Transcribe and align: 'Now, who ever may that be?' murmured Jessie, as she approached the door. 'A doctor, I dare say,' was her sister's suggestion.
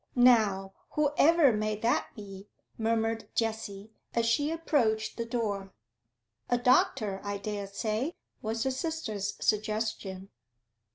'Now, 0.15 0.73
who 0.93 1.11
ever 1.15 1.53
may 1.53 1.75
that 1.75 2.07
be?' 2.15 2.49
murmured 2.75 3.29
Jessie, 3.35 3.91
as 4.15 4.25
she 4.25 4.49
approached 4.49 5.15
the 5.15 5.25
door. 5.27 5.73
'A 6.49 6.57
doctor, 6.57 7.21
I 7.23 7.37
dare 7.37 7.67
say,' 7.67 8.15
was 8.41 8.63
her 8.63 8.71
sister's 8.71 9.35
suggestion. 9.45 10.29